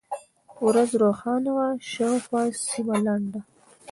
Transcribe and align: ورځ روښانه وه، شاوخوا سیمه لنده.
ورځ 0.67 0.89
روښانه 1.01 1.51
وه، 1.55 1.67
شاوخوا 1.91 2.43
سیمه 2.69 2.95
لنده. 3.05 3.39